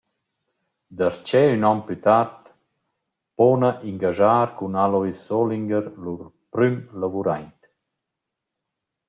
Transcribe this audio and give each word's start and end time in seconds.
Darcheu 0.97 1.49
ün 1.55 1.63
on 1.71 1.79
plü 1.85 1.95
tard 2.05 2.41
pona 3.37 3.71
ingaschar 3.89 4.47
cun 4.57 4.73
Alois 4.83 5.19
Solinger 5.25 5.85
lur 6.03 6.21
prüm 6.51 6.75
lavuraint. 6.99 7.61